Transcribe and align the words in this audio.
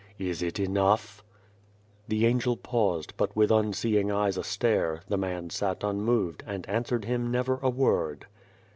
Is 0.17 0.41
it 0.41 0.59
enough?" 0.59 1.23
The 2.07 2.25
Angel 2.25 2.57
paused, 2.57 3.13
but, 3.17 3.35
with 3.35 3.51
unseeing 3.51 4.11
eyes 4.11 4.35
astare, 4.35 5.01
the 5.07 5.15
man 5.15 5.51
sat 5.51 5.83
unmoved, 5.83 6.41
and 6.47 6.67
answered 6.67 7.05
him 7.05 7.29
never 7.29 7.59
a 7.61 7.69
word. 7.69 8.25